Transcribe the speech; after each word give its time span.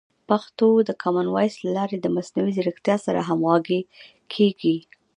پښتو 0.29 0.67
د 0.87 0.89
کامن 1.01 1.27
وایس 1.31 1.55
له 1.65 1.69
لارې 1.77 1.97
د 1.99 2.07
مصنوعي 2.15 2.51
ځیرکتیا 2.57 2.95
سره 3.05 3.19
همغږي 3.29 3.81
کیږي. 4.33 4.77